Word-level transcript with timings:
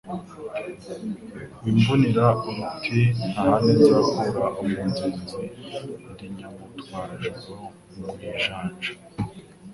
Wimvunira 1.61 2.25
uruti 2.47 2.99
nta 3.29 3.43
handi 3.49 3.71
nzakura 3.79 4.45
umunzenzi; 4.61 5.41
ndi 6.11 6.25
Nyamutwarajoro 6.37 7.65
mu 7.97 8.09
ijanja 8.29 8.91